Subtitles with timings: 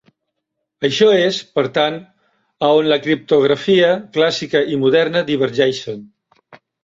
[0.87, 1.99] Això és, per tant,
[2.67, 6.01] a on la criptografia clàssica i moderna divergeixen.